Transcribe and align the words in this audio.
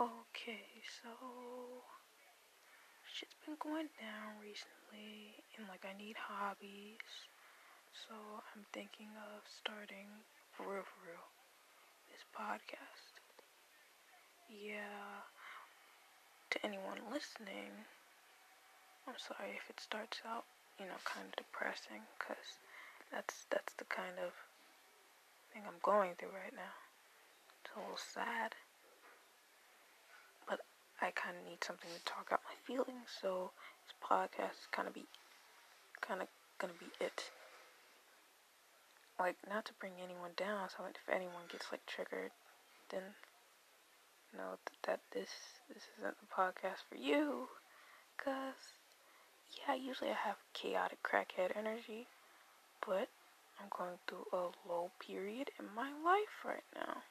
Okay, 0.00 0.64
so 0.80 1.12
shit's 3.04 3.36
been 3.44 3.60
going 3.60 3.92
down 4.00 4.40
recently, 4.40 5.44
and 5.60 5.68
like 5.68 5.84
I 5.84 5.92
need 5.92 6.16
hobbies, 6.16 7.04
so 7.92 8.16
I'm 8.56 8.64
thinking 8.72 9.12
of 9.20 9.44
starting 9.44 10.08
for 10.56 10.64
real, 10.64 10.88
for 10.88 11.04
real, 11.04 11.28
this 12.08 12.24
podcast. 12.32 13.20
Yeah, 14.48 15.20
to 16.48 16.56
anyone 16.64 17.04
listening, 17.12 17.76
I'm 19.04 19.20
sorry 19.20 19.52
if 19.52 19.68
it 19.68 19.84
starts 19.84 20.24
out, 20.24 20.48
you 20.80 20.88
know, 20.88 20.96
kind 21.04 21.28
of 21.28 21.36
depressing, 21.36 22.08
cause 22.16 22.56
that's 23.12 23.44
that's 23.52 23.76
the 23.76 23.84
kind 23.92 24.16
of 24.16 24.32
thing 25.52 25.68
I'm 25.68 25.76
going 25.84 26.16
through 26.16 26.32
right 26.32 26.56
now. 26.56 26.72
It's 27.60 27.76
a 27.76 27.84
little 27.84 28.00
sad. 28.00 28.56
I 31.00 31.10
kind 31.12 31.36
of 31.36 31.44
need 31.48 31.64
something 31.64 31.88
to 31.88 32.04
talk 32.04 32.28
out 32.32 32.40
my 32.44 32.56
feelings, 32.66 33.08
so 33.20 33.50
this 33.86 33.96
podcast 34.04 34.60
is 34.60 34.68
kind 34.72 34.88
of 34.88 34.94
be, 34.94 35.04
kind 36.00 36.20
of 36.20 36.28
gonna 36.58 36.76
be 36.78 36.92
it. 37.04 37.30
Like, 39.18 39.36
not 39.48 39.64
to 39.66 39.72
bring 39.80 39.92
anyone 40.02 40.32
down, 40.36 40.68
so 40.68 40.82
like 40.82 40.96
if 40.96 41.12
anyone 41.12 41.48
gets 41.50 41.66
like 41.72 41.84
triggered, 41.86 42.32
then 42.90 43.02
know 44.36 44.58
that 44.86 45.00
this 45.12 45.30
this 45.68 45.84
isn't 45.98 46.16
the 46.20 46.34
podcast 46.34 46.84
for 46.88 46.96
you, 46.96 47.48
cause 48.22 48.76
yeah, 49.58 49.74
usually 49.74 50.10
I 50.10 50.14
have 50.14 50.36
chaotic 50.52 51.02
crackhead 51.02 51.56
energy, 51.56 52.06
but 52.86 53.08
I'm 53.60 53.68
going 53.76 53.98
through 54.06 54.26
a 54.32 54.50
low 54.68 54.90
period 55.00 55.50
in 55.58 55.66
my 55.74 55.90
life 56.04 56.44
right 56.44 56.64
now. 56.74 57.02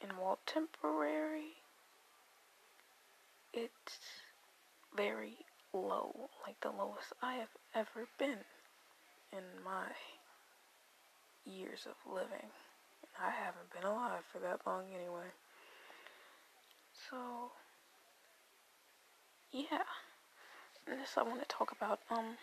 And 0.00 0.12
while 0.18 0.38
temporary, 0.46 1.62
it's 3.58 3.98
very 4.96 5.36
low, 5.72 6.30
like 6.46 6.60
the 6.60 6.70
lowest 6.70 7.12
I 7.22 7.34
have 7.34 7.48
ever 7.74 8.06
been 8.18 8.38
in 9.32 9.44
my 9.64 9.88
years 11.44 11.86
of 11.86 12.12
living. 12.12 12.50
I 13.20 13.30
haven't 13.30 13.72
been 13.74 13.90
alive 13.90 14.22
for 14.32 14.38
that 14.38 14.60
long 14.66 14.84
anyway. 14.94 15.30
So, 17.10 17.52
yeah. 19.50 19.82
this 20.86 21.16
I 21.16 21.22
want 21.22 21.40
to 21.40 21.48
talk 21.48 21.72
about 21.72 22.00
um 22.10 22.36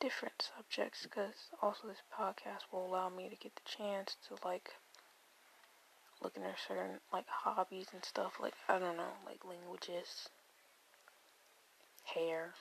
different 0.00 0.50
subjects 0.56 1.02
because 1.02 1.50
also 1.62 1.88
this 1.88 2.02
podcast 2.12 2.70
will 2.72 2.86
allow 2.86 3.08
me 3.08 3.28
to 3.28 3.36
get 3.36 3.54
the 3.56 3.62
chance 3.64 4.16
to 4.28 4.36
like 4.46 4.70
looking 6.36 6.50
at 6.50 6.58
certain 6.58 6.98
like 7.12 7.26
hobbies 7.28 7.86
and 7.92 8.04
stuff 8.04 8.34
like 8.40 8.54
I 8.68 8.78
don't 8.78 8.96
know, 8.96 9.14
like 9.24 9.40
languages, 9.44 10.28
hair, 12.04 12.52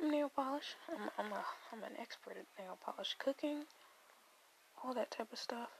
nail 0.00 0.30
polish. 0.34 0.76
I'm 0.90 1.10
I'm 1.18 1.32
a 1.32 1.44
I'm 1.72 1.82
an 1.82 1.98
expert 2.00 2.36
at 2.36 2.62
nail 2.62 2.78
polish, 2.84 3.16
cooking, 3.18 3.64
all 4.82 4.94
that 4.94 5.10
type 5.10 5.32
of 5.32 5.38
stuff. 5.38 5.70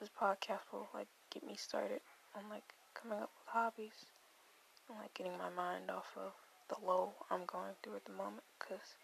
This 0.00 0.10
podcast 0.20 0.72
will 0.72 0.88
like 0.92 1.08
get 1.30 1.46
me 1.46 1.56
started 1.56 2.00
on 2.36 2.42
like 2.50 2.74
coming 2.94 3.18
up 3.18 3.30
with 3.38 3.46
hobbies 3.46 4.04
and 4.88 4.98
like 4.98 5.14
getting 5.14 5.38
my 5.38 5.50
mind 5.50 5.90
off 5.90 6.12
of 6.16 6.32
the 6.68 6.86
low 6.86 7.12
I'm 7.30 7.44
going 7.46 7.72
through 7.82 7.96
at 7.96 8.04
the 8.04 8.12
moment 8.12 8.42
because 8.58 8.94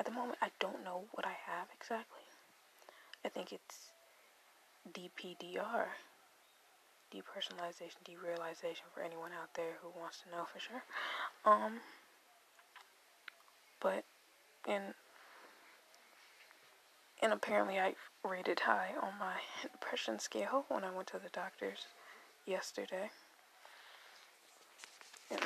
at 0.00 0.06
the 0.06 0.12
moment 0.12 0.38
I 0.42 0.48
don't 0.58 0.82
know 0.82 1.04
what 1.12 1.26
I 1.26 1.36
have 1.46 1.68
exactly. 1.72 2.22
I 3.24 3.28
think 3.28 3.52
it's 3.52 3.90
DPDR, 4.92 5.86
depersonalization, 7.12 8.02
derealization 8.04 8.86
for 8.94 9.02
anyone 9.02 9.30
out 9.32 9.54
there 9.54 9.76
who 9.82 9.88
wants 9.98 10.20
to 10.20 10.30
know 10.30 10.44
for 10.52 10.60
sure. 10.60 10.82
Um, 11.44 11.80
but 13.80 14.04
in 14.66 14.94
and 17.20 17.32
apparently 17.32 17.78
I 17.80 17.94
rated 18.24 18.60
high 18.60 18.90
on 19.00 19.18
my 19.18 19.34
depression 19.62 20.18
scale 20.18 20.64
when 20.68 20.84
I 20.84 20.90
went 20.90 21.08
to 21.08 21.18
the 21.18 21.30
doctors 21.30 21.86
yesterday. 22.46 23.10
And 25.30 25.40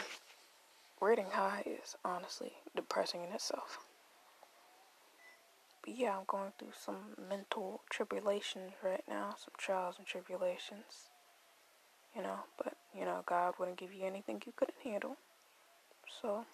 rating 1.01 1.31
high 1.33 1.63
is 1.67 1.97
honestly 2.05 2.53
depressing 2.77 3.23
in 3.23 3.33
itself. 3.33 3.79
But 5.85 5.97
yeah, 5.97 6.17
I'm 6.17 6.25
going 6.27 6.53
through 6.59 6.73
some 6.79 7.17
mental 7.29 7.83
tribulations 7.91 8.73
right 8.83 9.03
now, 9.09 9.35
some 9.37 9.55
trials 9.59 9.97
and 9.99 10.07
tribulations. 10.07 11.09
You 12.15 12.23
know, 12.23 12.41
but 12.57 12.75
you 12.97 13.05
know, 13.05 13.23
God 13.27 13.55
wouldn't 13.59 13.79
give 13.79 13.93
you 13.93 14.05
anything 14.05 14.43
you 14.47 14.53
couldn't 14.55 14.79
handle. 14.85 15.17
So, 16.21 16.45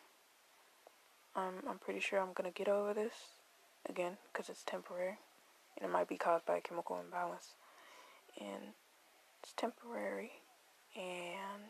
I'm 1.34 1.54
I'm 1.68 1.78
pretty 1.78 2.00
sure 2.00 2.20
I'm 2.20 2.32
gonna 2.32 2.50
get 2.50 2.68
over 2.68 2.94
this 2.94 3.12
again 3.88 4.16
because 4.32 4.48
it's 4.48 4.62
temporary, 4.64 5.18
and 5.76 5.88
it 5.88 5.92
might 5.92 6.08
be 6.08 6.16
caused 6.16 6.46
by 6.46 6.56
a 6.56 6.60
chemical 6.60 6.98
imbalance, 6.98 7.54
and 8.40 8.74
it's 9.42 9.52
temporary, 9.52 10.32
and 10.96 11.64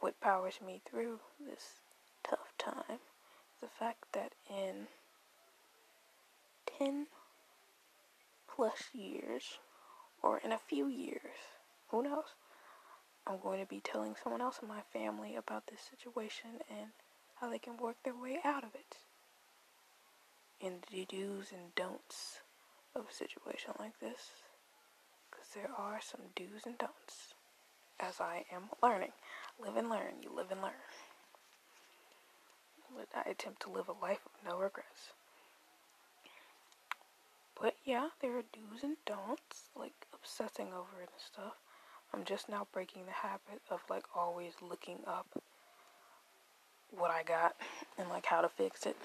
what 0.00 0.20
powers 0.20 0.58
me 0.64 0.82
through 0.84 1.18
this 1.40 1.80
tough 2.28 2.52
time 2.58 2.98
is 3.54 3.60
the 3.62 3.68
fact 3.68 4.04
that 4.12 4.32
in 4.50 4.86
10 6.78 7.06
plus 8.54 8.90
years, 8.92 9.58
or 10.22 10.38
in 10.38 10.52
a 10.52 10.58
few 10.58 10.88
years, 10.88 11.20
who 11.88 12.02
knows, 12.02 12.34
I'm 13.26 13.38
going 13.40 13.60
to 13.60 13.66
be 13.66 13.80
telling 13.80 14.14
someone 14.22 14.42
else 14.42 14.58
in 14.62 14.68
my 14.68 14.82
family 14.92 15.34
about 15.36 15.66
this 15.66 15.80
situation 15.90 16.50
and 16.68 16.90
how 17.40 17.50
they 17.50 17.58
can 17.58 17.76
work 17.76 17.96
their 18.04 18.14
way 18.14 18.38
out 18.44 18.64
of 18.64 18.74
it. 18.74 18.98
And 20.64 20.84
the 20.90 21.04
do's 21.04 21.52
and 21.52 21.74
don'ts 21.74 22.40
of 22.94 23.06
a 23.10 23.14
situation 23.14 23.72
like 23.78 23.98
this. 24.00 24.30
Because 25.30 25.48
there 25.54 25.70
are 25.76 26.00
some 26.02 26.20
do's 26.36 26.66
and 26.66 26.78
don'ts. 26.78 27.34
As 27.98 28.20
I 28.20 28.44
am 28.52 28.64
learning. 28.82 29.12
Live 29.60 29.76
and 29.76 29.88
learn. 29.88 30.22
You 30.22 30.30
live 30.34 30.50
and 30.50 30.62
learn. 30.62 30.72
But 32.94 33.08
I 33.14 33.30
attempt 33.30 33.62
to 33.62 33.70
live 33.70 33.88
a 33.88 34.04
life 34.04 34.20
of 34.26 34.48
no 34.48 34.58
regrets. 34.58 35.12
But 37.60 37.74
yeah, 37.84 38.08
there 38.20 38.36
are 38.36 38.42
do's 38.52 38.82
and 38.82 38.96
don'ts, 39.06 39.70
like 39.76 40.06
obsessing 40.12 40.68
over 40.68 41.02
it 41.02 41.10
and 41.12 41.20
stuff. 41.24 41.54
I'm 42.12 42.24
just 42.24 42.48
now 42.48 42.66
breaking 42.72 43.06
the 43.06 43.12
habit 43.12 43.60
of 43.70 43.80
like 43.88 44.04
always 44.14 44.52
looking 44.60 44.98
up 45.06 45.26
what 46.90 47.10
I 47.10 47.22
got 47.22 47.56
and 47.98 48.08
like 48.08 48.26
how 48.26 48.40
to 48.40 48.48
fix 48.48 48.86
it. 48.86 48.96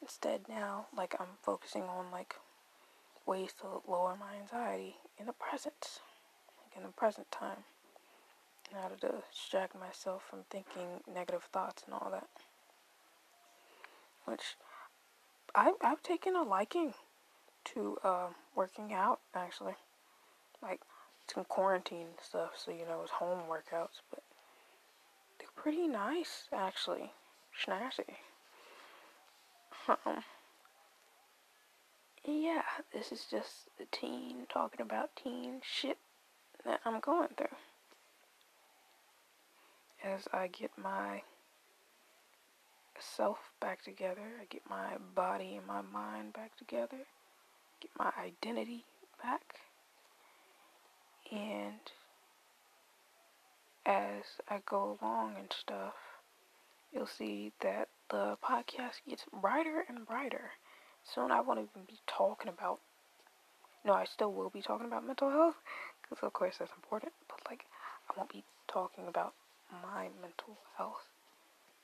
Instead, 0.00 0.42
now, 0.48 0.86
like 0.96 1.14
I'm 1.20 1.38
focusing 1.42 1.84
on 1.84 2.10
like 2.10 2.34
ways 3.26 3.52
to 3.60 3.90
lower 3.90 4.16
my 4.18 4.36
anxiety 4.40 4.96
in 5.18 5.26
the 5.26 5.32
present, 5.32 6.00
like 6.58 6.76
in 6.76 6.82
the 6.82 6.92
present 6.92 7.30
time, 7.30 7.64
and 8.70 8.80
how 8.80 8.88
to 8.88 8.96
distract 8.96 9.78
myself 9.78 10.22
from 10.28 10.40
thinking 10.50 11.00
negative 11.12 11.44
thoughts 11.52 11.84
and 11.84 11.94
all 11.94 12.10
that. 12.10 12.28
Which 14.24 14.56
I, 15.54 15.72
I've 15.80 16.02
taken 16.02 16.34
a 16.34 16.42
liking 16.42 16.94
to 17.64 17.96
uh, 18.04 18.28
working 18.54 18.92
out 18.92 19.20
actually. 19.34 19.74
Like 20.62 20.80
some 21.32 21.44
quarantine 21.44 22.08
stuff, 22.20 22.50
so 22.56 22.70
you 22.70 22.84
know 22.86 23.00
it's 23.02 23.12
home 23.12 23.42
workouts, 23.50 24.00
but 24.10 24.22
they're 25.38 25.48
pretty 25.56 25.86
nice 25.86 26.44
actually. 26.52 27.12
Snazzy. 27.66 28.16
Um, 29.88 30.22
yeah, 32.24 32.62
this 32.92 33.10
is 33.10 33.26
just 33.30 33.68
a 33.80 33.84
teen 33.90 34.46
talking 34.48 34.80
about 34.80 35.10
teen 35.16 35.60
shit 35.62 35.98
that 36.64 36.80
I'm 36.84 37.00
going 37.00 37.28
through. 37.36 37.56
As 40.04 40.28
I 40.32 40.46
get 40.46 40.70
my 40.76 41.22
self 42.98 43.38
back 43.60 43.82
together, 43.82 44.38
I 44.40 44.44
get 44.48 44.62
my 44.70 44.96
body 45.14 45.56
and 45.56 45.66
my 45.66 45.82
mind 45.82 46.32
back 46.32 46.56
together 46.56 47.06
get 47.82 47.90
my 47.98 48.12
identity 48.22 48.84
back. 49.22 49.42
And 51.32 51.80
as 53.84 54.22
I 54.48 54.60
go 54.64 54.98
along 55.00 55.34
and 55.38 55.52
stuff, 55.52 55.94
you'll 56.92 57.06
see 57.06 57.52
that 57.60 57.88
the 58.10 58.36
podcast 58.44 59.00
gets 59.08 59.24
brighter 59.40 59.84
and 59.88 60.06
brighter. 60.06 60.52
Soon 61.02 61.32
I 61.32 61.40
won't 61.40 61.58
even 61.58 61.84
be 61.86 61.98
talking 62.06 62.48
about, 62.48 62.78
no, 63.84 63.92
I 63.94 64.04
still 64.04 64.32
will 64.32 64.50
be 64.50 64.62
talking 64.62 64.86
about 64.86 65.06
mental 65.06 65.30
health, 65.30 65.56
because 66.02 66.22
of 66.22 66.32
course 66.32 66.56
that's 66.58 66.70
important, 66.76 67.12
but 67.28 67.40
like, 67.50 67.64
I 68.08 68.12
won't 68.16 68.32
be 68.32 68.44
talking 68.68 69.08
about 69.08 69.34
my 69.82 70.08
mental 70.20 70.58
health, 70.76 71.08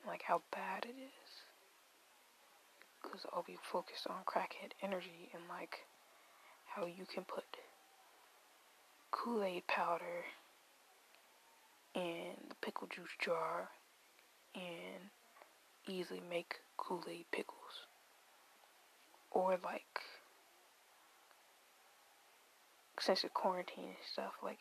like 0.07 0.21
how 0.21 0.41
bad 0.51 0.85
it 0.85 0.95
is. 0.95 1.28
Because 3.01 3.25
I'll 3.33 3.43
be 3.43 3.57
focused 3.71 4.07
on 4.07 4.17
crackhead 4.25 4.71
energy 4.81 5.29
and 5.33 5.43
like 5.49 5.79
how 6.75 6.85
you 6.85 7.05
can 7.13 7.23
put 7.23 7.45
Kool 9.11 9.43
Aid 9.43 9.65
powder 9.67 10.25
in 11.95 12.33
the 12.47 12.55
pickle 12.61 12.87
juice 12.87 13.09
jar 13.19 13.69
and 14.55 15.09
easily 15.87 16.21
make 16.29 16.55
Kool 16.77 17.03
Aid 17.09 17.25
pickles. 17.31 17.85
Or 19.31 19.57
like, 19.63 20.01
since 22.99 23.21
the 23.21 23.29
quarantine 23.29 23.85
and 23.85 23.95
stuff, 24.11 24.33
like, 24.43 24.59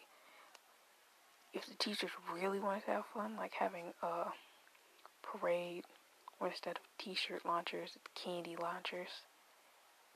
if 1.52 1.66
the 1.66 1.74
teachers 1.74 2.10
really 2.32 2.60
wanted 2.60 2.84
to 2.84 2.90
have 2.92 3.04
fun, 3.14 3.36
like 3.36 3.52
having 3.58 3.92
a 4.02 4.24
parade 5.22 5.84
or 6.40 6.48
instead 6.48 6.76
of 6.76 6.82
t-shirt 6.98 7.44
launchers, 7.44 7.90
it's 7.96 8.10
candy 8.14 8.56
launchers, 8.60 9.08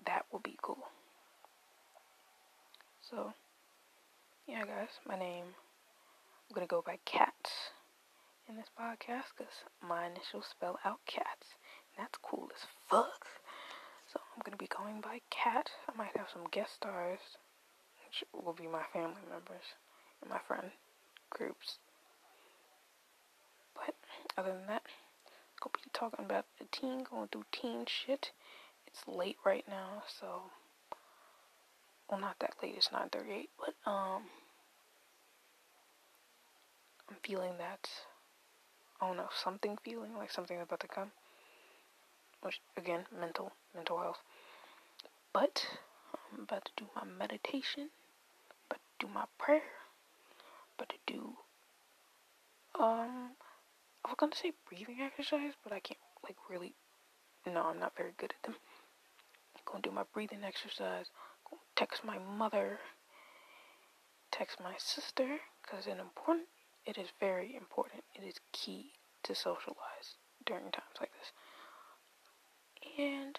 that 0.07 0.25
would 0.33 0.43
be 0.43 0.57
cool. 0.63 0.85
So, 3.01 3.33
yeah, 4.47 4.65
guys, 4.65 4.89
my 5.07 5.19
name, 5.19 5.45
I'm 6.49 6.55
gonna 6.55 6.67
go 6.67 6.83
by 6.85 6.99
Cats 7.05 7.73
in 8.49 8.57
this 8.57 8.71
podcast 8.79 9.35
because 9.37 9.53
my 9.87 10.07
initials 10.07 10.47
spell 10.51 10.79
out 10.85 11.01
cats, 11.07 11.55
and 11.97 12.05
that's 12.05 12.19
cool 12.23 12.49
as 12.55 12.67
fuck. 12.89 13.27
So, 14.13 14.21
I'm 14.35 14.43
gonna 14.45 14.57
be 14.57 14.69
going 14.69 15.01
by 15.01 15.21
Cat. 15.31 15.71
I 15.89 15.97
might 15.97 16.17
have 16.17 16.29
some 16.33 16.47
guest 16.51 16.75
stars, 16.75 17.21
which 18.05 18.25
will 18.33 18.53
be 18.53 18.67
my 18.67 18.85
family 18.93 19.23
members 19.29 19.65
and 20.21 20.31
my 20.31 20.39
friend 20.47 20.71
groups. 21.31 21.79
But 23.75 23.95
other 24.37 24.53
than 24.53 24.67
that, 24.67 24.83
gonna 25.63 25.85
be 25.85 25.91
talking 25.93 26.25
about 26.25 26.47
the 26.59 26.67
teen, 26.73 27.05
going 27.09 27.29
through 27.29 27.45
teen 27.53 27.87
shit. 27.87 28.33
It's 28.87 29.07
late 29.07 29.37
right 29.45 29.65
now, 29.69 30.03
so 30.21 30.51
well, 32.11 32.21
not 32.21 32.37
that 32.41 32.55
late. 32.63 32.75
It's 32.77 32.89
9:38, 32.89 33.49
but 33.59 33.75
um, 33.91 34.25
I'm 37.09 37.17
feeling 37.23 37.57
that. 37.59 37.89
I 39.01 39.07
don't 39.09 39.17
know, 39.17 39.29
something 39.35 39.79
feeling 39.85 40.17
like 40.17 40.31
something 40.31 40.61
about 40.61 40.81
to 40.81 40.89
come. 40.89 41.11
Which 42.43 42.61
again, 42.77 43.05
mental, 43.19 43.53
mental 43.75 43.99
health. 43.99 44.23
But 45.33 45.67
I'm 46.33 46.43
about 46.43 46.65
to 46.67 46.73
do 46.77 46.87
my 46.95 47.05
meditation, 47.05 47.91
but 48.69 48.79
do 48.99 49.07
my 49.09 49.25
prayer, 49.39 49.63
but 50.77 50.89
to 50.91 50.97
do 51.07 51.37
um 52.79 53.31
I 54.05 54.09
was 54.09 54.17
gonna 54.17 54.35
say 54.35 54.53
breathing 54.69 55.01
exercise, 55.01 55.53
but 55.63 55.73
I 55.73 55.81
can't 55.81 56.01
like 56.23 56.37
really 56.49 56.75
no, 57.47 57.63
I'm 57.63 57.79
not 57.81 57.97
very 57.97 58.13
good 58.17 58.33
at 58.37 58.43
them. 58.45 58.57
I'm 59.57 59.63
gonna 59.65 59.83
do 59.83 59.91
my 59.91 60.05
breathing 60.13 60.45
exercise, 60.45 61.07
gonna 61.49 61.63
text 61.77 62.05
my 62.05 62.19
mother, 62.19 62.79
text 64.31 64.59
my 64.63 64.75
sister, 64.79 65.39
because 65.63 65.87
it's 65.87 66.01
important 66.01 66.49
it 66.85 66.99
is 66.99 67.09
very 67.21 67.55
important. 67.55 68.03
It 68.15 68.27
is 68.27 68.41
key 68.53 68.93
to 69.23 69.35
socialize 69.35 70.17
during 70.45 70.71
times 70.73 70.99
like 71.01 71.13
this. 71.13 71.33
And 72.99 73.39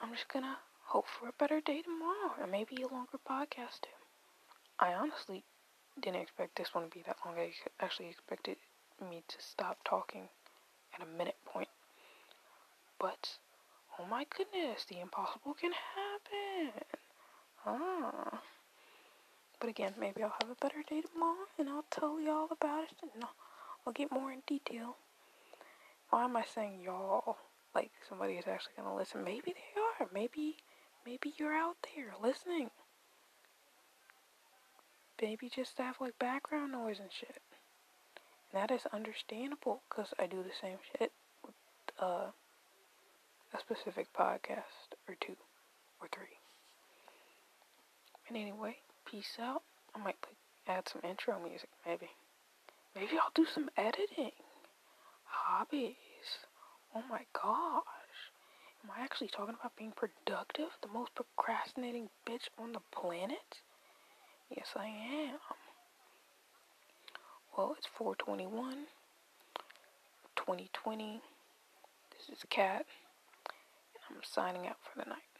I'm 0.00 0.12
just 0.12 0.28
gonna 0.28 0.58
hope 0.86 1.06
for 1.06 1.28
a 1.28 1.32
better 1.38 1.60
day 1.60 1.82
tomorrow 1.82 2.34
and 2.40 2.50
maybe 2.50 2.82
a 2.82 2.88
longer 2.88 3.18
podcast 3.28 3.82
too. 3.82 3.90
I 4.78 4.94
honestly 4.94 5.44
didn't 6.00 6.22
expect 6.22 6.56
this 6.56 6.74
one 6.74 6.84
to 6.84 6.90
be 6.90 7.02
that 7.06 7.16
long. 7.24 7.36
I 7.38 7.52
actually 7.80 8.08
expected 8.08 8.56
me 9.00 9.22
to 9.28 9.36
stop 9.38 9.78
talking 9.84 10.28
at 10.94 11.06
a 11.06 11.18
minute 11.18 11.36
point. 11.44 11.68
But, 12.98 13.38
oh 13.98 14.06
my 14.06 14.26
goodness, 14.36 14.84
the 14.84 15.00
impossible 15.00 15.54
can 15.54 15.72
happen. 15.72 16.84
Ah. 17.66 18.40
But 19.60 19.70
again, 19.70 19.94
maybe 19.98 20.22
I'll 20.22 20.34
have 20.40 20.50
a 20.50 20.60
better 20.60 20.82
day 20.88 21.00
tomorrow 21.00 21.46
and 21.58 21.68
I'll 21.68 21.86
tell 21.90 22.20
y'all 22.20 22.48
about 22.50 22.84
it 22.84 22.96
and 23.02 23.24
I'll, 23.24 23.34
I'll 23.86 23.92
get 23.92 24.12
more 24.12 24.30
in 24.32 24.42
detail. 24.46 24.96
Why 26.10 26.24
am 26.24 26.36
I 26.36 26.44
saying 26.44 26.80
y'all? 26.84 27.38
Like 27.74 27.90
somebody 28.08 28.34
is 28.34 28.46
actually 28.46 28.74
gonna 28.76 28.94
listen. 28.94 29.24
Maybe 29.24 29.52
they 29.52 29.80
are. 29.80 30.08
Maybe 30.12 30.56
maybe 31.04 31.32
you're 31.38 31.54
out 31.54 31.76
there 31.94 32.12
listening 32.22 32.70
maybe 35.20 35.50
just 35.54 35.78
have 35.78 35.96
like 36.00 36.18
background 36.18 36.72
noise 36.72 36.98
and 37.00 37.10
shit. 37.12 37.40
And 38.52 38.62
that 38.62 38.74
is 38.74 38.86
understandable 38.92 39.82
because 39.88 40.12
I 40.18 40.26
do 40.26 40.42
the 40.42 40.54
same 40.60 40.78
shit 40.92 41.12
with 41.44 41.54
uh, 42.00 42.30
a 43.52 43.58
specific 43.60 44.08
podcast 44.12 44.94
or 45.08 45.16
two 45.20 45.36
or 46.00 46.08
three. 46.14 46.38
And 48.28 48.36
anyway, 48.36 48.76
peace 49.04 49.36
out. 49.40 49.62
I 49.94 49.98
might 50.02 50.16
add 50.66 50.88
some 50.88 51.02
intro 51.08 51.38
music, 51.40 51.68
maybe. 51.86 52.08
Maybe 52.94 53.18
I'll 53.20 53.32
do 53.34 53.46
some 53.54 53.68
editing. 53.76 54.32
Hobbies. 55.24 55.96
Oh 56.94 57.02
my 57.10 57.22
gosh. 57.32 57.84
Am 58.84 58.90
I 58.96 59.02
actually 59.02 59.28
talking 59.28 59.56
about 59.58 59.76
being 59.76 59.92
productive? 59.96 60.68
The 60.82 60.92
most 60.92 61.10
procrastinating 61.14 62.08
bitch 62.28 62.48
on 62.58 62.72
the 62.72 62.80
planet? 62.92 63.63
Yes, 64.50 64.68
I 64.76 64.86
am. 64.86 65.38
Well, 67.56 67.74
it's 67.78 67.86
421, 67.86 68.74
2020. 70.36 71.20
This 72.10 72.36
is 72.36 72.44
Cat, 72.50 72.84
and 74.08 74.16
I'm 74.16 74.22
signing 74.24 74.66
out 74.66 74.76
for 74.82 74.98
the 75.02 75.08
night. 75.08 75.33